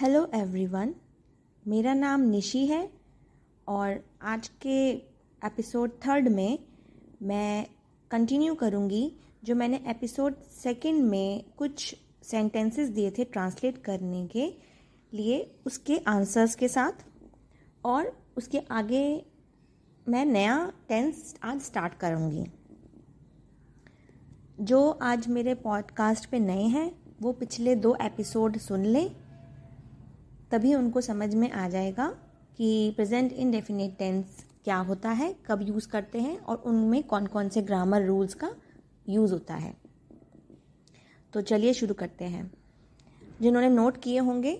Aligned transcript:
Hello 0.00 0.30
everyone 0.34 0.94
मेरा 1.66 1.94
नाम 1.94 2.20
निशी 2.20 2.66
है 2.66 2.92
और 3.68 4.04
आज 4.22 4.48
के 4.48 4.88
एपिसोड 5.44 5.90
थर्ड 5.90 6.28
में 6.28 6.58
मैं 7.22 7.66
कंटिन्यू 8.10 8.54
करूँगी 8.54 9.12
जो 9.44 9.54
मैंने 9.54 9.84
एपिसोड 9.86 10.34
सेकंड 10.42 11.02
में 11.02 11.44
कुछ 11.56 11.96
सेंटेंसेस 12.22 12.88
दिए 12.88 13.10
थे 13.10 13.24
ट्रांसलेट 13.24 13.78
करने 13.78 14.26
के 14.26 14.54
लिए 15.14 15.56
उसके 15.66 15.98
आंसर्स 15.98 16.54
के 16.54 16.68
साथ 16.68 16.92
और 17.84 18.24
उसके 18.36 18.58
आगे 18.70 19.26
मैं 20.08 20.24
नया 20.24 20.72
टेंस 20.88 21.34
आज 21.42 21.60
स्टार्ट 21.60 21.94
करूँगी। 21.94 22.44
जो 24.60 24.90
आज 24.90 25.28
मेरे 25.28 25.54
पॉडकास्ट 25.54 26.30
पे 26.30 26.38
नए 26.38 26.62
हैं, 26.62 26.98
वो 27.22 27.32
पिछले 27.32 27.76
दो 27.76 27.96
एपिसोड 28.02 28.58
सुन 28.58 28.84
लें। 28.84 29.25
तभी 30.56 30.74
उनको 30.74 31.00
समझ 31.00 31.34
में 31.34 31.50
आ 31.50 31.68
जाएगा 31.68 32.08
कि 32.56 32.92
प्रेजेंट 32.96 33.32
इनडेफिनेट 33.32 33.96
टेंस 33.98 34.44
क्या 34.64 34.76
होता 34.80 35.10
है, 35.10 35.34
कब 35.46 35.62
यूज़ 35.62 35.88
करते 35.88 36.20
हैं 36.20 36.38
और 36.38 36.62
उनमें 36.66 37.02
कौन 37.02 37.26
कौन 37.26 37.48
से 37.48 37.62
ग्रामर 37.62 38.06
रूल्स 38.06 38.34
का 38.34 38.50
यूज़ 39.08 39.32
होता 39.32 39.54
है। 39.54 39.74
तो 41.32 41.40
चलिए 41.40 41.72
शुरू 41.72 41.94
करते 41.94 42.24
हैं। 42.24 42.50
जिन्होंने 43.40 43.68
नोट 43.68 44.00
किए 44.02 44.18
होंगे, 44.18 44.54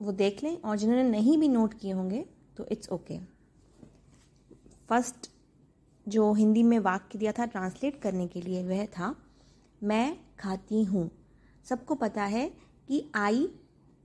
वो 0.00 0.12
देख 0.12 0.42
लें 0.44 0.60
और 0.60 0.76
जिन्होंने 0.76 1.02
नहीं 1.10 1.36
भी 1.38 1.48
नोट 1.48 1.74
किए 1.74 1.92
होंगे 1.92 2.24
तो 2.56 2.66
इट्स 2.72 2.88
ओके 2.90 3.18
फ़र्स्ट 4.88 5.30
जो 6.06 6.32
हिंदी 6.32 6.62
में 6.62 6.78
वाक्य 6.78 7.18
दिया 7.18 7.32
था 7.32 7.46
ट्रांसलेट 7.46 8.00
करने 8.02 8.26
के 8.26 8.40
लिए, 8.40 8.64
वह 8.64 8.86
था, 8.86 9.14
मैं 9.82 10.16
खाती 10.38 10.82
हूँ। 10.84 11.10
सबको 11.64 11.94
पता 11.94 12.24
है 12.24 12.48
कि 12.88 13.04
आई 13.14 13.48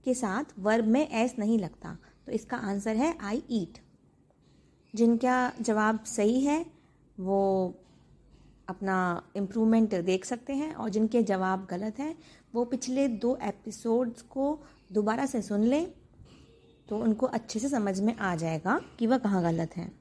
के 0.04 0.14
साथ 0.14 0.58
वर्ब 0.58 0.86
में 0.86 1.08
एस 1.08 1.34
नहीं 1.38 1.58
लगता। 1.58 1.96
तो 2.26 2.32
इसका 2.32 2.56
आंसर 2.56 2.96
है 2.96 3.16
आई 3.20 3.42
ईट 3.50 3.78
जिनका 4.94 5.52
जवाब 5.60 6.04
सही 6.04 6.40
है, 6.40 6.64
वो 7.18 7.74
अपना 8.68 9.22
इम्प्रूवमेंट 9.36 9.94
देख 9.94 10.24
सकते 10.24 10.52
हैं 10.52 10.72
और 10.74 10.88
जिनके 10.88 11.22
जवाब 11.22 11.66
गलत 11.70 11.98
हैं, 11.98 12.16
वो 12.54 12.64
पिछले 12.64 13.08
दो 13.08 13.38
एपिसोड्स 13.42 14.22
को 14.22 14.58
दोबारा 14.92 15.26
से 15.26 15.42
सुन 15.42 15.62
लें 15.62 15.92
तो 16.88 16.98
उनको 16.98 17.26
अच्छे 17.26 17.58
से 17.58 17.68
समझ 17.68 18.00
में 18.00 18.16
आ 18.16 18.34
जाएगा 18.36 18.80
कि 18.98 19.06
वह 19.06 19.18
कहाँ 19.18 19.42
गलत 19.42 19.76
हैं। 19.76 19.92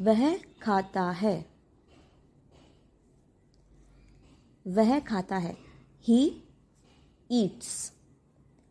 वह 0.00 0.36
खाता 0.62 1.10
है। 1.10 1.34
वह 4.66 4.98
खाता 5.00 5.36
है। 5.36 5.56
ही 6.04 6.42
ईट्स 7.30 7.92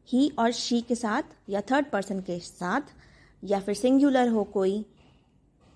ही 0.09 0.29
और 0.39 0.51
शी 0.51 0.81
के 0.81 0.95
साथ 0.95 1.23
या 1.49 1.61
थर्ड 1.61 1.89
पर्सन 1.91 2.19
के 2.21 2.39
साथ 2.39 2.93
या 3.43 3.59
फिर 3.59 3.75
सिंगुलर 3.75 4.29
हो 4.29 4.43
कोई, 4.43 4.85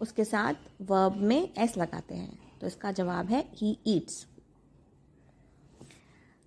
उसके 0.01 0.25
साथ 0.25 0.53
वर्ब 0.81 1.15
में 1.15 1.53
एस 1.57 1.77
लगाते 1.77 2.15
हैं। 2.15 2.59
तो 2.61 2.67
इसका 2.67 2.91
जवाब 2.91 3.29
है 3.29 3.43
ही 3.53 3.77
ईट्स 3.87 4.25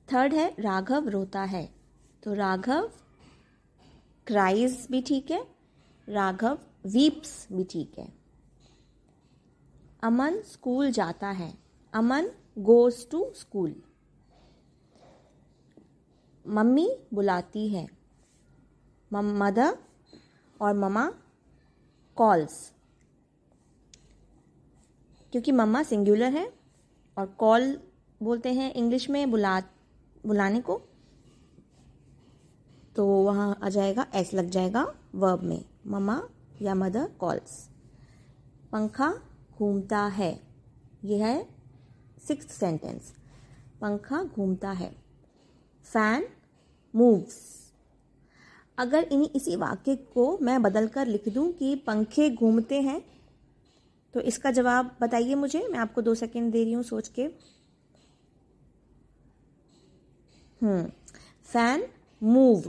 थर्ड 0.08 0.34
है 0.34 0.54
राघव 0.60 1.08
रोता 1.08 1.42
है। 1.44 1.68
तो 2.22 2.34
राघव 2.34 2.90
क्राइज 4.26 4.86
भी 4.90 5.00
ठीक 5.02 5.30
है, 5.30 5.42
राघव 6.08 6.58
वीप्स 6.86 7.46
भी 7.52 7.64
ठीक 7.64 7.98
है। 7.98 8.12
अमन 10.02 10.40
स्कूल 10.42 10.90
जाता 10.90 11.30
है। 11.30 11.52
Aman 11.94 12.30
goes 12.58 13.08
to 13.10 13.30
school 13.36 13.74
mummy 16.46 16.98
बुलाती 17.14 17.68
है। 17.68 17.88
मदर 19.12 19.78
और 20.60 20.74
ममा 20.74 21.12
कॉल्स। 22.16 22.72
क्योंकि 25.32 25.52
मम्मा 25.52 25.82
सिंगुलर 25.82 26.32
है 26.32 26.52
और 27.18 27.26
कॉल 27.26 27.80
बोलते 28.22 28.52
हैं 28.52 28.74
इंग्लिश 28.74 29.10
में 29.10 29.30
बुला, 29.30 29.60
बुलाने 30.26 30.60
को 30.60 30.82
तो 32.96 33.06
वहाँ 33.06 33.58
आ 33.62 33.68
जाएगा 33.68 34.06
एस 34.14 34.34
लग 34.34 34.48
जाएगा 34.50 34.94
वर्ब 35.14 35.42
में। 35.42 35.64
ममा 35.86 36.28
या 36.62 36.74
मदर 36.74 37.08
कॉल्स। 37.20 37.70
पंखा 38.72 39.14
घूमता 39.58 40.06
है। 40.06 40.40
यह 41.04 41.26
है 41.26 41.48
सिक्स 42.28 42.52
सेंटेंस 42.52 43.14
पंखा 43.80 44.22
घूमता 44.22 44.70
है। 44.70 44.96
फ़ैन 45.84 46.35
मूव्स 46.94 47.36
अगर 48.78 49.08
इन्हीं 49.12 49.28
इसी 49.36 49.56
वाक्य 49.56 49.94
को 50.14 50.26
मैं 50.42 50.60
बदल 50.62 50.86
कर 50.88 51.06
लिख 51.06 51.28
दूँ 51.28 51.50
कि 51.52 51.74
पंखे 51.86 52.28
घूमते 52.30 52.80
हैं 52.82 53.00
तो 54.14 54.20
इसका 54.22 54.50
जवाब 54.50 54.96
बताइए 55.00 55.34
मुझे, 55.34 55.66
मैं 55.68 55.78
आपको 55.78 56.02
दो 56.02 56.14
सेकंड 56.14 56.52
दे 56.52 56.62
रही 56.64 56.72
हूँ 56.72 56.82
सोच 56.84 57.08
के। 57.08 57.22
हम्म 60.60 60.84
फ़ैन 61.48 61.86
मूव 62.22 62.60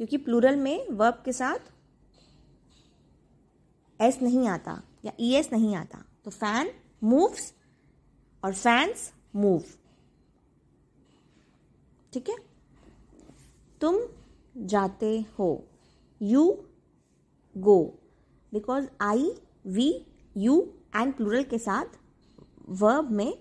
क्योंकि 0.00 0.16
प्लूरल 0.18 0.56
में 0.56 0.88
वर्ब 0.90 1.22
के 1.24 1.32
साथ 1.32 1.72
एस 4.00 4.18
नहीं 4.22 4.46
आता 4.48 4.80
या 5.04 5.12
ई 5.20 5.32
एस 5.34 5.52
नहीं 5.52 5.74
आता 5.76 6.04
तो 6.24 6.30
फ़ैन 6.30 6.70
मूव्स 7.04 7.52
और 8.42 8.54
फैंस 8.54 9.10
मूव 9.36 9.62
ठीक 12.12 12.28
है? 12.28 12.36
तुम 13.80 13.98
जाते 14.66 15.18
हो। 15.38 15.50
You 16.20 16.44
go 17.56 17.82
because 18.52 18.86
I 19.00 19.30
we 19.66 19.90
you 20.36 20.60
and 20.96 21.14
plural 21.14 21.42
के 21.42 21.58
साथ 21.58 21.98
वर्ब 22.80 23.10
में 23.10 23.32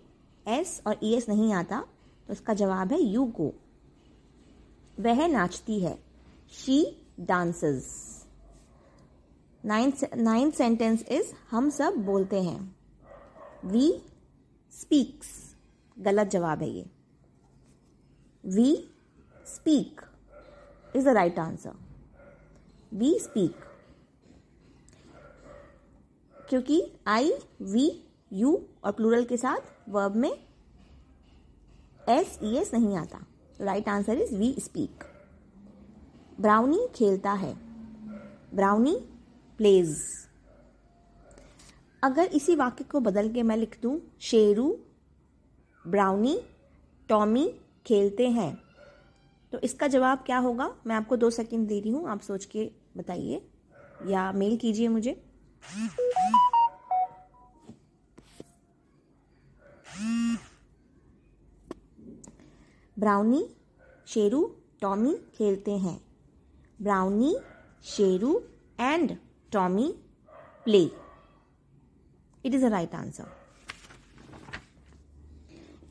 एस 0.45 0.81
और 0.87 0.99
ई 1.03 1.13
एस 1.15 1.29
नहीं 1.29 1.53
आता 1.53 1.79
तो 2.27 2.33
इसका 2.33 2.53
जवाब 2.53 2.91
है 2.91 3.01
यू 3.01 3.25
गो 3.37 3.53
वह 4.97 5.27
नाचती 5.27 5.79
है। 5.79 5.97
She 6.53 6.83
dances 7.19 7.87
ninth 9.63 10.55
sentence 10.55 11.03
is 11.11 11.33
हम 11.51 11.69
सब 11.69 11.95
बोलते 12.05 12.41
हैं। 12.41 12.75
वी 13.65 13.91
स्पीक्स 14.73 15.29
गलत 15.97 16.27
जवाब 16.27 16.61
है 16.61 16.69
ये। 16.69 16.85
We 18.43 18.75
speak 19.45 20.01
is 20.95 21.05
the 21.05 21.13
right 21.13 21.39
answer 21.39 21.73
we 22.91 23.17
speak 23.19 23.65
क्योंकि 26.49 26.81
आई 27.07 27.31
वी 27.61 27.89
यू 28.31 28.59
और 28.83 28.91
प्लूरल 28.91 29.23
के 29.25 29.37
साथ 29.37 29.89
वर्ब 29.89 30.15
में 30.15 30.31
एस 32.09 32.37
ई 32.43 32.55
एस 32.57 32.73
नहीं 32.73 32.95
आता. 32.97 33.19
Right 33.61 33.89
answer 33.89 34.17
is 34.17 34.35
we 34.35 34.55
speak 34.59 35.03
Brownie 36.41 36.87
खेलता 36.95 37.31
है. 37.33 37.53
ब्राउनी 38.55 38.95
प्लेज 39.59 39.97
अगर 42.03 42.25
इसी 42.35 42.55
वाक्य 42.55 42.83
को 42.83 42.99
बदल 42.99 43.29
के 43.33 43.43
मैं 43.43 43.57
लिख 43.57 43.77
दूँ, 43.81 43.99
शेरू 44.21 44.77
ब्राउनी 45.85 46.39
टॉमी 47.09 47.47
खेलते 47.85 48.27
हैं. 48.29 48.66
तो 49.53 49.59
इसका 49.59 49.87
जवाब 49.87 50.23
क्या 50.25 50.37
होगा? 50.37 50.69
मैं 50.87 50.95
आपको 50.95 51.17
दो 51.17 51.29
सेकंड 51.29 51.67
दे 51.67 51.79
रही 51.79 51.91
हूँ, 51.91 52.07
आप 52.09 52.21
सोच 52.21 52.45
के 52.45 52.69
बताइए 52.97 53.41
या 54.07 54.31
मेल 54.31 54.57
कीजिए 54.57 54.87
मुझे। 54.87 55.21
ब्राउनी, 62.97 63.43
शेरू, 64.07 64.43
टॉमी 64.81 65.15
खेलते 65.35 65.71
हैं। 65.77 65.99
Brownie, 66.81 67.35
Sheru 67.85 68.41
and 68.79 69.17
Tommy 69.51 69.87
play. 70.65 70.83
It 72.45 72.53
is 72.53 72.65
a 72.65 72.69
right 72.69 72.95
answer 72.95 73.35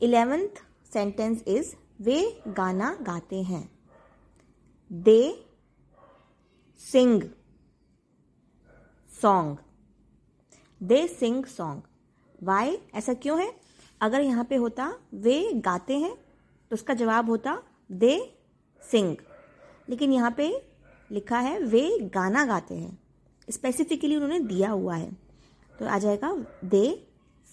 eleventh 0.01 0.63
sentence 0.93 1.43
is 1.47 1.75
वे 2.01 2.41
गाना 2.47 2.97
गाते 3.01 3.41
हैं। 3.43 3.79
They 4.91 5.45
sing 6.77 7.23
song. 9.21 9.57
They 10.83 11.07
sing 11.07 11.45
song. 11.45 11.81
Why 12.43 12.77
ऐसा 12.93 13.13
क्यों 13.13 13.41
है? 13.41 13.59
अगर 14.01 14.21
यहाँ 14.21 14.43
पे 14.45 14.55
होता, 14.55 14.99
वे 15.13 15.53
गाते 15.53 15.97
हैं 15.97 16.15
तो 16.69 16.73
उसका 16.73 16.93
जवाब 16.93 17.29
होता, 17.29 17.63
दे 17.91 18.39
सिंग। 18.91 19.17
लेकिन 19.89 20.13
यहाँ 20.13 20.31
पे 20.31 20.71
लिखा 21.11 21.39
है, 21.39 21.59
वे 21.59 21.99
गाना 22.01 22.45
गाते 22.45 22.75
हैं। 22.75 23.03
स्पेसिफिकली 23.49 24.15
उन्होंने 24.15 24.39
दिया 24.39 24.71
हुआ 24.71 24.95
है। 24.95 25.11
तो 25.79 25.85
आ 25.85 25.97
जाएगा, 25.97 26.45
दे 26.65 27.07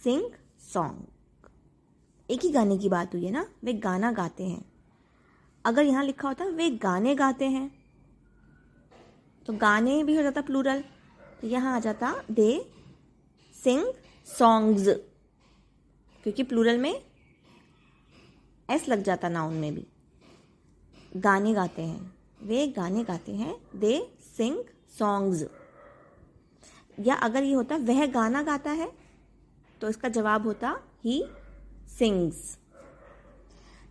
सिंग 0.04 0.30
सॉन्ग। 0.60 1.06
एक 2.28 2.44
ही 2.44 2.50
गाने 2.50 2.76
की 2.78 2.88
बात 2.88 3.14
हुई 3.14 3.24
है 3.24 3.30
ना, 3.30 3.46
वे 3.64 3.72
गाना 3.74 4.10
गाते 4.12 4.44
हैं। 4.44 4.64
अगर 5.64 5.84
यहाँ 5.84 6.04
लिखा 6.04 6.28
होता, 6.28 6.44
वे 6.46 6.70
गाने 6.72 7.14
गाते 7.14 7.44
हैं। 7.46 7.70
तो 9.46 9.52
गाने 9.54 10.02
भी 10.04 10.16
हो 10.16 10.22
जाता 10.22 10.40
प्लूरल 10.40 10.82
तो 11.40 11.46
यहाँ 11.46 11.74
आ 11.76 11.80
जाता 11.80 12.14
दे 12.30 12.50
सिंग 13.56 13.86
सॉन्ग्स 14.26 14.88
क्योंकि 16.24 16.42
प्लूरल 16.42 16.78
में 16.78 16.94
एस 18.68 18.88
लग 18.88 19.02
जाता 19.02 19.28
नाउन 19.28 19.54
में 19.54 19.74
भी। 19.74 19.86
गाने 21.16 21.52
गाते 21.54 21.82
हैं। 21.82 22.14
वे 22.42 22.66
गाने 22.68 23.04
गाते 23.04 23.32
हैं 23.34 23.54
दे 23.76 23.98
सिंग 24.36 24.58
सॉन्ग्स 24.98 25.44
या 26.98 27.14
अगर 27.16 27.42
ये 27.42 27.52
होता, 27.54 27.76
वह 27.76 28.06
गाना 28.08 28.42
गाता 28.42 28.70
है 28.72 28.90
तो 29.80 29.88
इसका 29.88 30.08
जवाब 30.10 30.46
होता 30.46 30.76
ही 31.04 31.22
सिंग्स 31.88 32.58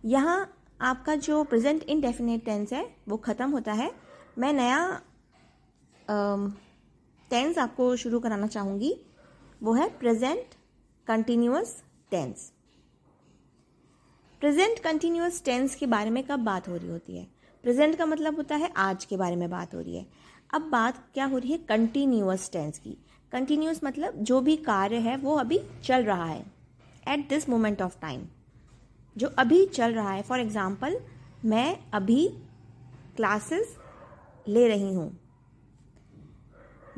यहाँ 0.04 0.50
आपका 0.80 1.14
जो 1.16 1.42
प्रेजेंट 1.44 1.82
इनडेफिनेट 1.82 2.44
टेंस 2.44 2.72
है, 2.72 2.84
वो 3.08 3.16
ख़त्म 3.16 3.50
होता 3.50 3.72
है। 3.72 3.90
मैं 4.38 4.52
नया 4.52 5.00
टेंस 7.30 7.58
आपको 7.58 7.94
शुरू 7.96 8.20
कराना 8.20 8.46
चाहूँगी। 8.46 8.94
वो 9.62 9.72
है 9.74 9.88
present 9.98 10.54
continuous 11.06 11.76
tense 12.10 12.50
present 14.42 14.78
continuous 14.78 15.42
tense 15.44 15.74
के 15.74 15.86
बारे 15.86 16.10
में 16.10 16.22
कब 16.24 16.40
बात 16.40 16.68
हो 16.68 16.76
रही 16.76 16.88
होती 16.88 17.16
है? 17.16 17.26
प्रेजेंट 17.64 17.96
का 17.96 18.06
मतलब 18.06 18.36
होता 18.36 18.56
है 18.56 18.72
आज 18.76 19.04
के 19.04 19.16
बारे 19.16 19.36
में 19.36 19.48
बात 19.50 19.74
हो 19.74 19.80
रही 19.80 19.96
है। 19.96 20.06
अब 20.54 20.62
बात 20.62 20.98
क्या 21.14 21.24
हो 21.24 21.38
रही 21.38 21.52
है? 21.52 21.58
कंटिन्यूस 21.58 22.50
टेंस 22.52 22.78
की। 22.78 22.96
कंटिन्यूस 23.32 23.80
मतलब 23.84 24.22
जो 24.22 24.40
भी 24.40 24.56
कार्य 24.56 24.96
है, 24.96 25.16
वो 25.16 25.36
अभी 25.36 25.60
चल 25.84 26.04
रहा 26.04 26.24
है। 26.24 26.53
At 27.08 27.28
this 27.28 27.48
moment 27.48 27.82
of 27.82 28.00
time 28.00 28.26
जो 29.16 29.28
अभी 29.28 29.66
चल 29.66 29.92
रहा 29.92 30.12
है 30.12 30.22
फॉर 30.22 30.40
एग्ज़ाम्पल 30.40 31.00
मैं 31.44 31.78
अभी 31.92 32.26
क्लासेस 33.16 33.76
ले 34.48 34.68
रही 34.68 34.92
हूँ। 34.94 35.10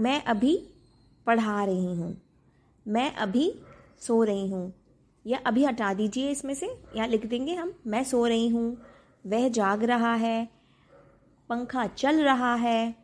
मैं 0.00 0.22
अभी 0.24 0.56
पढ़ा 1.26 1.64
रही 1.64 1.94
हूँ। 1.94 2.16
मैं 2.86 3.14
अभी 3.14 3.52
सो 4.00 4.22
रही 4.22 4.48
हूँ। 4.50 4.72
या 5.24 5.38
अभी 5.46 5.64
हटा 5.64 5.92
दीजिए 5.94 6.30
इसमें 6.30 6.54
से, 6.54 6.66
या 6.96 7.06
लिख 7.06 7.26
देंगे 7.26 7.54
हम, 7.54 7.72
मैं 7.86 8.04
सो 8.04 8.26
रही 8.26 8.48
हूँ। 8.48 8.76
वह 9.26 9.48
जाग 9.48 9.84
रहा 9.84 10.14
है, 10.14 10.48
पंखा 11.50 11.86
चल 11.86 12.22
रहा 12.22 12.54
है, 12.54 12.94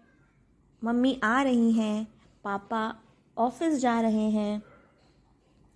मम्मी 0.82 1.20
आ 1.24 1.42
रही 1.42 1.72
हैं, 1.72 2.06
पापा 2.44 2.94
ऑफ़िस 3.36 3.78
जा 3.80 4.00
रहे 4.00 4.30
हैं 4.30 4.62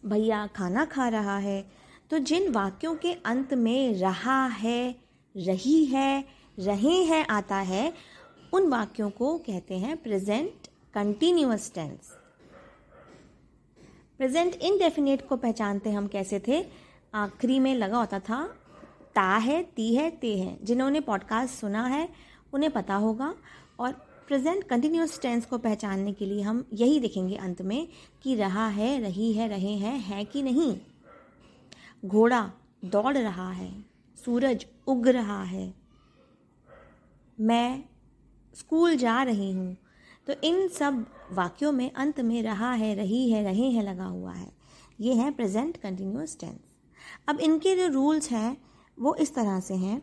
भैया 0.07 0.47
खाना 0.47 0.85
खा 0.85 1.09
रहा 1.09 1.39
है 1.39 1.71
तो 2.11 2.19
जिन 2.19 2.53
वाक्यों 2.53 2.97
के 2.97 3.13
अंत 3.13 3.55
में 3.55 3.95
रहा 3.95 4.47
है, 4.47 4.97
रही 5.37 5.85
है, 5.85 6.25
रहे 6.59 7.03
हैं 7.03 7.27
आता 7.27 7.57
है, 7.57 7.95
उन 8.53 8.69
वाक्यों 8.69 9.11
को 9.11 9.39
कहते 9.39 9.79
हैं 9.79 9.97
present 9.97 10.53
continuous 10.95 11.73
tense 11.75 12.19
present 14.19 14.55
indefinite 14.55 15.29
को 15.29 15.37
पहचानते 15.37 15.91
हम 15.91 16.07
कैसे 16.07 16.43
थे? 16.49 16.67
आखिरी 17.15 17.59
में 17.59 17.75
लगा 17.75 17.99
होता 17.99 18.19
था, 18.19 18.57
ता 19.15 19.37
है, 19.37 19.63
ती 19.63 19.95
है, 19.95 20.11
ते 20.11 20.39
है। 20.39 20.59
जिन्होंने 20.65 21.01
पॉडकास्ट 21.01 21.55
सुना 21.55 21.87
है, 21.87 22.09
उन्हें 22.53 22.73
पता 22.73 22.95
होगा। 22.95 23.35
और 23.81 24.06
प्रेजेंट 24.29 24.63
कंटिन्यूस 24.65 25.21
टेंस 25.21 25.45
को 25.47 25.59
पहचानने 25.59 26.13
के 26.13 26.27
लिए 26.27 26.43
हम 26.43 26.65
यही 26.73 26.99
देखेंगे 27.01 27.37
अंत 27.37 27.61
में 27.63 27.89
कि 28.23 28.35
रहा 28.35 28.67
है, 28.69 28.99
रही 29.01 29.33
है, 29.33 29.49
रहे 29.49 29.75
हैं, 29.75 29.99
है 29.99 30.25
कि 30.25 30.43
नहीं। 30.43 30.77
घोड़ा 32.05 32.41
दौड़ 32.85 33.17
रहा 33.17 33.51
है, 33.51 33.71
सूरज 34.19 34.67
उग 34.87 35.09
रहा 35.09 35.43
है। 35.43 35.75
मैं 37.39 37.85
स्कूल 38.55 38.97
जा 38.97 39.23
रही 39.23 39.51
हूँ 39.53 39.77
तो 40.27 40.35
इन 40.45 40.67
सब 40.69 41.05
वाक्यों 41.33 41.73
में 41.73 41.91
अंत 41.91 42.21
में 42.21 42.43
रहा 42.43 42.73
है, 42.73 42.95
रही 42.95 43.31
है, 43.31 43.43
रहे 43.45 43.71
हैं 43.71 43.83
लगा 43.83 44.05
हुआ 44.05 44.33
है। 44.33 44.51
ये 45.01 45.15
है 45.15 45.31
प्रेजेंट 45.31 45.77
कंटिन्यूस 45.77 46.37
टेंस। 46.41 46.59
अब 47.29 47.41
इनके 47.41 47.75
जो 47.77 47.87
रूल्स 47.89 48.31
हैं, 48.31 48.57
वो 48.99 49.15
इस 49.15 49.35
तरह 49.35 49.61
से 49.61 49.75
हैं। 49.75 50.01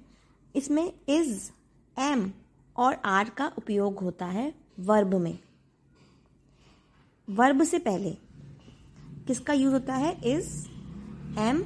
इसमें 0.56 0.92
इज़, 1.10 1.50
एम 1.98 2.32
और 2.78 2.94
आर 3.06 3.30
का 3.30 3.52
उपयोग 3.58 4.00
होता 4.00 4.26
है 4.26 4.54
वर्ब 4.80 5.16
में। 5.16 5.40
वर्ब 7.30 7.64
से 7.64 7.80
पहले 7.80 8.12
किसका 9.28 9.54
यूज़ 9.54 9.74
होता 9.74 9.96
है? 9.96 10.18
इज़, 10.26 10.68
एम 11.40 11.62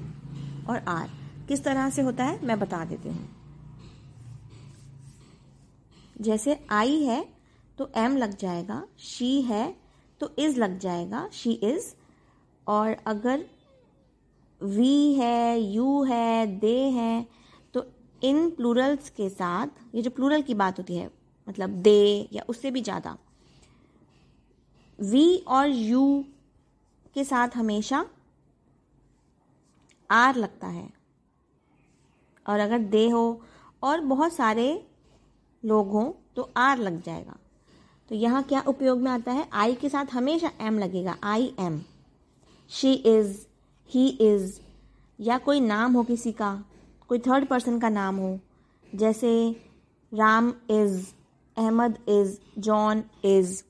और 0.70 0.86
आर। 0.88 1.10
किस 1.48 1.64
तरह 1.64 1.90
से 1.90 2.02
होता 2.02 2.26
है? 2.26 2.46
मैं 2.46 2.60
बता 2.60 2.86
देती 2.86 3.10
हूँ। 3.10 3.30
जैसे 6.22 6.66
आई 6.70 7.04
है 7.04 7.34
तो 7.78 7.92
एम 7.96 8.18
लग 8.18 8.38
जाएगा, 8.38 8.84
शी 8.98 9.42
है 9.42 9.76
तो 10.20 10.36
इज़ 10.40 10.60
लग 10.60 10.80
जाएगा, 10.80 11.30
शी 11.34 11.52
इज़। 11.52 11.94
और 12.68 12.98
अगर 13.06 13.46
वी 14.64 15.14
है, 15.14 15.60
यू 15.60 16.04
है, 16.04 16.48
दे 16.48 16.82
है 16.90 17.37
इन 18.22 18.50
प्लूरल्स 18.50 19.10
के 19.10 19.30
साथ, 19.30 19.68
ये 19.96 20.02
जो 20.02 20.10
प्लूरल 20.10 20.42
की 20.42 20.54
बात 20.56 20.78
होती 20.80 20.96
है 20.96 21.10
मतलब 21.48 21.70
दे 21.82 22.28
या 22.34 22.44
उससे 22.50 22.72
भी 22.72 22.82
ज़्यादा 22.82 23.18
वी 25.00 25.38
और 25.48 25.68
यू 25.68 26.24
के 27.16 27.24
साथ 27.24 27.56
हमेशा 27.56 28.06
आर 30.10 30.36
लगता 30.36 30.68
है। 30.68 30.90
और 32.46 32.60
अगर 32.60 32.80
दे 32.80 33.08
हो 33.10 33.42
और 33.84 34.02
बहुत 34.04 34.34
सारे 34.34 34.70
लोग 35.64 35.90
हों 35.92 36.12
तो 36.36 36.50
आर 36.58 36.78
लग 36.78 37.02
जाएगा। 37.04 37.36
तो 38.12 38.16
यहाँ 38.16 38.44
क्या 38.44 38.62
उपयोग 38.68 39.02
में 39.02 39.12
आता 39.12 39.32
है? 39.32 39.48
आई 39.54 39.76
के 39.76 39.90
साथ 39.90 40.14
हमेशा 40.14 40.52
एम 40.62 40.80
लगेगा। 40.80 41.18
I 41.24 41.54
am 41.60 41.82
she 42.72 42.94
is 42.94 43.38
he 43.90 44.08
is 44.08 44.60
या 45.20 45.38
कोई 45.38 45.60
नाम 45.60 45.94
हो 45.94 46.04
किसी 46.04 46.32
का 46.32 46.52
कोई 47.08 47.20
थर्ड 47.20 47.48
पर्सन 47.48 47.80
का 47.80 47.90
नाम 47.90 48.16
हो। 48.16 48.40
जैसे 48.96 49.56
Ram 50.14 50.54
is 50.70 51.14
Ahmad 51.58 51.98
is 52.08 52.60
John 52.60 53.04
is 53.26 53.64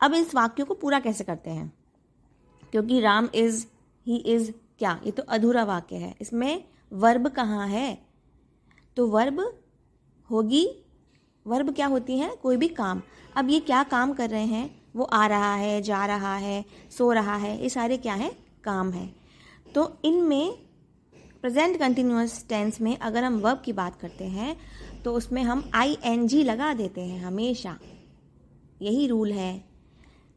अब 0.00 0.14
इस 0.14 0.34
वाक्य 0.34 0.64
को 0.64 0.74
पूरा 0.74 1.00
कैसे 1.00 1.24
करते 1.24 1.50
हैं? 1.50 1.72
क्योंकि 2.70 3.00
राम 3.00 3.28
इज़ 3.34 3.66
ही 4.06 4.16
इज़ 4.16 4.52
क्या? 4.78 5.00
ये 5.04 5.10
तो 5.10 5.22
अधूरा 5.22 5.64
वाक्य 5.64 5.96
है। 5.96 6.14
इसमें 6.20 6.64
वर्ब 6.92 7.28
कहाँ 7.28 7.68
है? 7.68 8.06
तो 8.96 9.06
वर्ब 9.06 9.60
होगी 10.30 10.84
वर्ब 11.46 11.74
क्या 11.74 11.86
होती 11.86 12.18
है? 12.18 12.36
कोई 12.36 12.56
भी 12.56 12.68
काम। 12.68 13.02
अब 13.36 13.50
ये 13.50 13.60
क्या 13.60 13.82
काम 13.82 14.12
कर 14.12 14.30
रहे 14.30 14.44
हैं? 14.44 14.82
वो 14.96 15.04
आ 15.04 15.26
रहा 15.26 15.54
है, 15.54 15.82
जा 15.82 16.06
रहा 16.06 16.36
है, 16.36 16.64
सो 16.98 17.12
रहा 17.12 17.36
है, 17.36 17.62
ये 17.62 17.68
सारे 17.68 17.96
क्या 17.96 18.14
हैं? 18.14 18.46
काम 18.64 18.92
है। 18.92 19.14
तो 19.74 19.98
इनमें 20.04 20.69
प्रेजेंट 21.42 21.78
कंटिन्यूस 21.78 22.48
टेंस 22.48 22.80
में 22.80 22.96
अगर 22.98 23.24
हम 23.24 23.38
वर्ब 23.40 23.62
की 23.64 23.72
बात 23.72 24.00
करते 24.00 24.24
हैं 24.24 24.56
तो 25.02 25.12
उसमें 25.12 25.42
हम 25.42 25.70
आई 25.74 25.96
एन 26.04 26.26
जी 26.26 26.42
लगा 26.42 26.74
देते 26.74 27.00
हैं 27.00 27.20
हमेशा। 27.20 27.78
यही 28.82 29.06
रूल 29.06 29.32
है। 29.32 29.64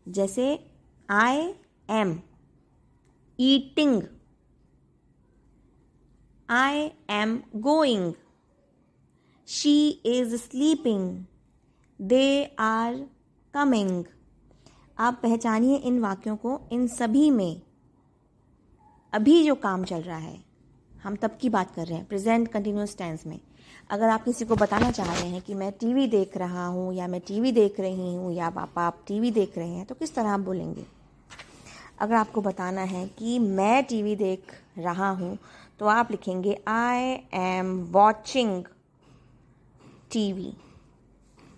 जैसे 0.07 0.45
I 1.09 1.53
am 1.89 2.21
eating 3.39 4.01
I 6.49 6.79
am 7.09 7.35
going 7.55 8.13
she 9.47 9.89
is 9.89 10.35
sleeping 10.35 11.25
they 12.01 12.55
are 12.59 12.95
coming 13.53 14.03
आप 14.99 15.19
पहचानिए 15.23 15.77
इन 15.77 15.99
वाक्यों 15.99 16.35
को 16.35 16.59
इन 16.71 16.87
सभी 16.87 17.29
में। 17.31 17.61
अभी 19.13 19.43
जो 19.43 19.55
काम 19.55 19.83
चल 19.83 20.01
रहा 20.01 20.17
है। 20.17 20.52
हम 21.03 21.15
तब 21.15 21.37
की 21.41 21.49
बात 21.49 21.73
कर 21.75 21.85
रहे 21.87 21.97
हैं 21.97 22.05
प्रेजेंट 22.07 22.47
कंटिन्यूस 22.47 22.97
टेंस 22.97 23.25
में। 23.27 23.39
अगर 23.89 24.09
आप 24.09 24.23
किसी 24.23 24.45
को 24.45 24.55
बताना 24.55 24.91
चाह 24.91 25.13
रहे 25.13 25.29
हैं 25.29 25.41
कि 25.41 25.53
मैं 25.53 25.71
टीवी 25.71 26.05
देख 26.07 26.37
रहा 26.37 26.65
हूँ 26.65 26.93
या 26.93 27.07
मैं 27.07 27.19
टीवी 27.21 27.51
देख 27.51 27.79
रही 27.79 28.13
हूँ 28.15 28.31
या 28.33 28.49
पापा 28.49 28.81
आप 28.81 29.03
टीवी 29.07 29.31
देख 29.31 29.57
रहे 29.57 29.69
हैं 29.69 29.85
तो 29.85 29.95
किस 29.95 30.15
तरह 30.15 30.29
आप 30.29 30.39
बोलेंगे? 30.39 30.85
अगर 31.99 32.15
आपको 32.15 32.41
बताना 32.41 32.81
है 32.81 33.07
कि 33.17 33.37
मैं 33.39 33.83
टीवी 33.83 34.15
देख 34.15 34.53
रहा 34.77 35.09
हूँ 35.11 35.37
तो 35.79 35.85
आप 35.85 36.11
लिखेंगे 36.11 36.57
I 36.67 37.17
am 37.33 37.77
watching 37.91 38.63
TV 40.11 40.53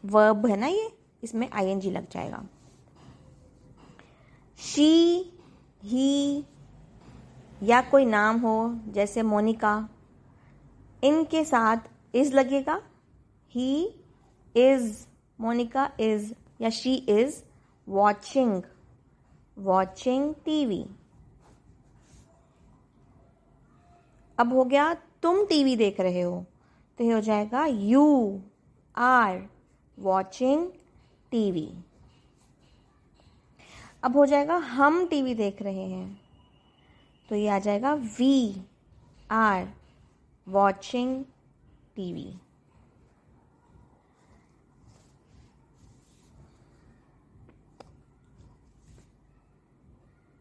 verb 0.03 0.45
है 0.45 0.57
ना 0.57 0.67
ये? 0.67 0.89
इसमें 1.23 1.47
आई 1.53 1.65
एन 1.65 1.79
जी 1.79 1.91
लग 1.91 2.09
जाएगा। 2.11 2.43
शी 4.59 4.91
ही 5.83 6.43
या 7.65 7.81
कोई 7.81 8.05
नाम 8.05 8.39
हो, 8.39 8.79
जैसे 8.87 9.21
मोनिका, 9.23 9.87
इनके 11.03 11.43
साथ 11.45 11.89
इज़ 12.15 12.33
लगेगा 12.33 12.81
ही 13.51 13.85
इज़ 14.55 15.05
मोनिका 15.39 15.89
इज़ 15.99 16.33
या 16.61 16.69
she 16.71 16.93
is 16.95 17.41
watching 17.87 18.61
watching 19.57 20.33
TV 20.45 20.85
अब 24.37 24.53
हो 24.53 24.63
गया, 24.65 24.93
तुम 25.23 25.45
टीवी 25.45 25.75
देख 25.75 25.99
रहे 25.99 26.21
हो 26.21 26.45
तो 26.99 27.03
ये 27.03 27.11
हो 27.13 27.19
जाएगा 27.21 27.65
यू 27.65 28.39
आर 28.95 29.41
वॉचिंग 29.97 30.67
टीवी 31.31 31.69
अब 34.03 34.17
हो 34.17 34.25
जाएगा, 34.25 34.55
हम 34.55 35.05
टीवी 35.07 35.33
देख 35.35 35.61
रहे 35.61 35.83
हैं। 35.83 36.24
तो 37.29 37.35
ये 37.35 37.49
आ 37.49 37.59
जाएगा 37.59 37.93
वी 37.93 38.61
आर 39.31 39.67
वॉचिंग 40.47 41.25
टीवी 41.95 42.39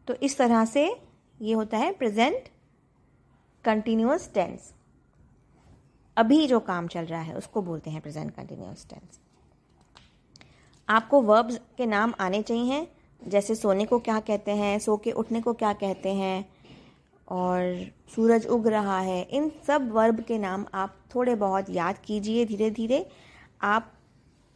तो 0.07 0.13
इस 0.13 0.37
तरह 0.37 0.65
से 0.65 1.01
ये 1.41 1.53
होता 1.53 1.77
है 1.77 1.93
प्रेजेंट 1.93 2.49
कंटिन्यूस 3.63 4.31
टेंस 4.33 4.73
अभी 6.17 6.47
जो 6.47 6.59
काम 6.59 6.87
चल 6.87 7.05
रहा 7.05 7.21
है, 7.21 7.35
उसको 7.35 7.61
बोलते 7.61 7.89
हैं 7.89 8.01
प्रेजेंट 8.01 8.35
कंटिन्यूस 8.35 8.87
टेंस 8.89 9.19
आपको 10.89 11.21
वर्ब्स 11.21 11.59
के 11.77 11.85
नाम 11.85 12.13
आने 12.19 12.41
चाहिए 12.41 12.87
जैसे 13.27 13.55
सोने 13.55 13.85
को 13.85 13.99
क्या 13.99 14.19
कहते 14.19 14.51
हैं, 14.51 14.79
सो 14.79 14.97
के 14.97 15.11
उठने 15.11 15.41
को 15.41 15.53
क्या 15.53 15.73
कहते 15.73 16.13
हैं 16.13 16.54
और 17.27 17.91
सूरज 18.15 18.47
उग 18.47 18.67
रहा 18.67 18.99
है। 18.99 19.23
इन 19.23 19.51
सब 19.67 19.91
वर्ब 19.91 20.21
के 20.21 20.37
नाम 20.37 20.65
आप 20.73 20.97
थोड़े 21.15 21.35
बहुत 21.35 21.69
याद 21.69 21.97
कीजिए 21.97 22.45
धीरे 22.45 22.69
धीरे। 22.71 23.09
आप 23.61 23.93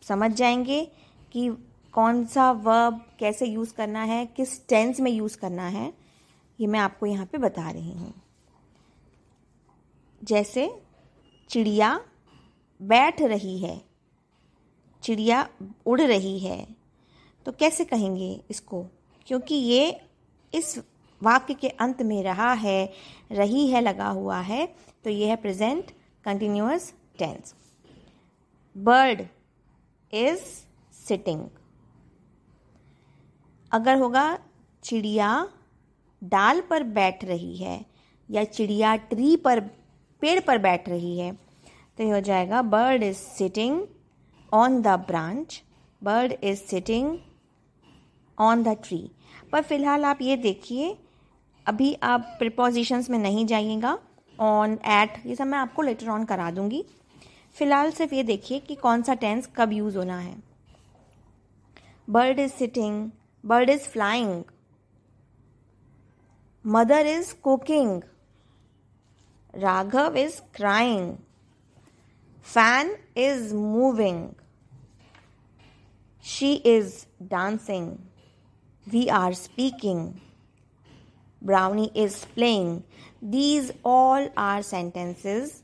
समझ 0.01 0.31
जाएँगे 0.31 0.91
कि 1.31 1.49
कौन 1.93 2.25
सा 2.25 2.51
वर्ब 2.51 3.05
कैसे 3.19 3.45
यूज़ 3.45 3.73
करना 3.73 4.03
है, 4.03 4.25
किस 4.25 4.67
टेंस 4.67 4.99
में 4.99 5.11
यूज़ 5.11 5.37
करना 5.37 5.67
है। 5.67 5.93
ये 6.59 6.67
मैं 6.67 6.79
आपको 6.79 7.05
यहाँ 7.05 7.25
पे 7.25 7.37
बता 7.37 7.69
रही 7.69 7.91
हूँ। 7.91 8.13
जैसे 10.23 10.81
चिड़िया 11.49 12.05
बैठ 12.81 13.21
रही 13.21 13.59
है, 13.59 13.81
चिड़िया 15.03 15.49
उड़ 15.85 16.01
रही 16.01 16.39
है। 16.39 16.67
तो 17.45 17.51
कैसे 17.51 17.85
कहेंगे 17.85 18.43
इसको? 18.49 18.85
क्योंकि 19.27 19.55
ये 19.55 20.01
इस 20.53 20.79
वाक्य 21.23 21.53
के 21.53 21.69
अंत 21.69 22.01
में 22.01 22.23
रहा 22.23 22.53
है, 22.53 22.93
रही 23.31 23.67
है, 23.67 23.81
लगा 23.81 24.09
हुआ 24.09 24.39
है 24.39 24.75
तो 25.03 25.09
ये 25.09 25.29
है 25.29 25.35
present 25.35 25.91
continuous 26.23 26.93
tense 27.19 27.55
bird 28.77 29.21
is 30.13 30.39
sitting 31.07 31.49
अगर 33.71 33.97
होगा 33.97 34.39
चिड़िया 34.83 35.47
डाल 36.23 36.61
पर 36.61 36.83
बैठ 36.83 37.25
रही 37.25 37.57
है 37.57 37.85
या 38.31 38.43
चिड़िया 38.43 38.95
ट्री 38.95 39.35
पर, 39.35 39.59
पेड़ 40.21 40.39
पर 40.39 40.57
बैठ 40.57 40.89
रही 40.89 41.19
है 41.19 41.33
तो 41.97 42.03
ये 42.03 42.11
हो 42.11 42.19
जाएगा 42.19 42.61
bird 42.61 43.03
is 43.03 43.17
sitting 43.17 43.81
on 44.53 44.81
the 44.81 44.87
branch 44.87 45.63
bird 46.03 46.33
is 46.43 46.59
sitting 46.59 47.17
on 48.39 48.63
the 48.63 48.67
tree 48.67 49.11
पर 49.51 49.61
फ़िलहाल 49.61 50.05
आप 50.05 50.17
ये 50.21 50.37
देखिए 50.37 50.97
अभी 51.69 51.93
आप 52.03 52.35
प्रिपोजिशंस 52.39 53.09
में 53.09 53.17
नहीं 53.19 53.45
जाइएगा 53.45 53.97
ऑन 54.37 54.77
एट 54.89 55.25
ये 55.25 55.35
सब 55.35 55.47
मैं 55.47 55.57
आपको 55.57 55.81
लेटर 55.81 56.09
ऑन 56.09 56.25
करा 56.25 56.49
दूँगी 56.51 56.83
फ़िलहाल 57.55 57.91
सिर्फ़ 57.91 58.13
ये 58.15 58.23
देखिए 58.23 58.59
कि 58.59 58.75
कौन 58.75 59.01
सा 59.03 59.13
टेंस 59.15 59.49
कब 59.55 59.73
यूज़ 59.73 59.97
होना 59.97 60.17
है 60.19 60.35
bird 62.07 62.39
is 62.39 62.51
sitting 62.51 63.09
bird 63.43 63.69
is 63.69 63.87
flying 63.89 64.43
mother 66.65 67.07
is 67.07 67.33
cooking 67.43 68.01
Raghav 69.53 70.17
is 70.17 70.41
crying 70.55 71.13
fan 72.47 72.95
is 73.17 73.53
moving 73.55 74.27
she 76.25 76.53
is 76.67 77.05
dancing 77.25 77.91
we 78.87 79.07
are 79.15 79.33
speaking. 79.33 80.28
Brownie 81.41 81.91
is 81.95 82.25
playing. 82.35 82.83
These 83.21 83.71
all 83.83 84.29
are 84.37 84.61
sentences 84.61 85.63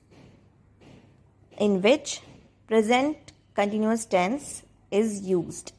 in 1.57 1.81
which 1.81 2.21
present 2.69 3.33
continuous 3.55 4.05
tense 4.05 4.63
is 4.91 5.21
used. 5.21 5.71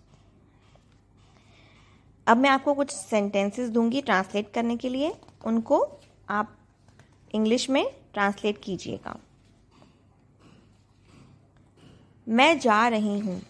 अब 2.26 2.36
मैं 2.36 2.50
आपको 2.50 2.74
कुछ 2.74 2.90
sentences 2.90 3.68
दूँगी 3.70 4.00
translate 4.02 4.50
करने 4.54 4.76
के 4.76 4.88
लिए 4.88 5.12
उनको 5.46 5.78
आप 6.28 6.56
इंग्लिश 7.34 7.68
में 7.70 7.84
ट्रांसलेट 8.14 8.58
कीजिएगा 8.62 9.16
मैं 12.26 12.58
जा 12.60 12.86
रही 12.88 13.18
हूँ 13.18 13.40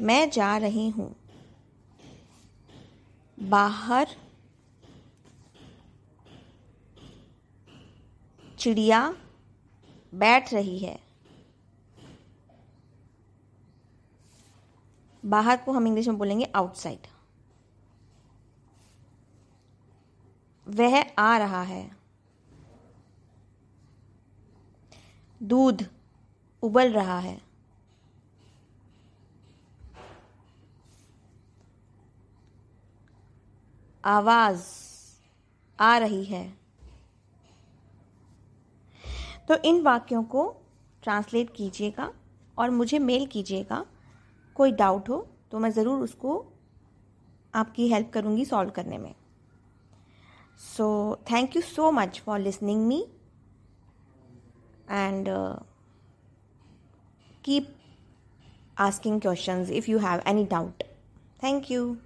मैं 0.00 0.30
जा 0.30 0.56
रही 0.56 0.88
हूँ 0.90 1.14
बाहर, 3.42 4.08
चिड़िया 8.58 9.16
बैठ 10.14 10.52
रही 10.54 10.78
है। 10.78 10.98
बाहर 15.24 15.56
को 15.56 15.72
हम 15.72 15.86
इंग्लिश 15.86 16.08
में 16.08 16.18
बोलेंगे 16.18 16.44
आउटसाइड 16.44 17.06
वह 20.66 21.00
आ 21.18 21.38
रहा 21.38 21.62
है। 21.62 21.96
दूध 25.42 25.86
उबल 26.62 26.92
रहा 26.92 27.18
है। 27.18 27.51
आवाज़ 34.04 34.64
आ 35.78 35.96
रही 35.98 36.24
है 36.24 36.46
तो 39.48 39.56
इन 39.64 39.80
वाक्यों 39.82 40.22
को 40.24 40.44
ट्रांसलेट 41.02 41.50
कीजिएगा 41.56 42.10
और 42.58 42.70
मुझे 42.70 42.98
मेल 42.98 43.26
कीजिएगा 43.26 43.84
कोई 44.56 44.72
डाउट 44.72 45.08
हो 45.08 45.26
तो 45.50 45.58
मैं 45.58 45.70
ज़रूर 45.70 46.00
उसको 46.00 46.38
आपकी 47.54 47.88
हेल्प 47.88 48.10
करूँगी 48.14 48.44
सॉल्व 48.44 48.70
करने 48.70 48.98
में 48.98 49.14
so 50.60 50.88
thank 51.30 51.56
you 51.56 51.62
so 51.62 51.90
much 51.90 52.20
for 52.26 52.38
listening 52.38 52.86
me 52.86 53.04
and 54.90 55.28
keep 57.44 57.74
asking 58.78 59.20
questions 59.20 59.70
if 59.70 59.88
you 59.88 59.98
have 59.98 60.22
any 60.26 60.44
doubt. 60.44 60.84
Thank 61.40 61.70
you. 61.70 62.00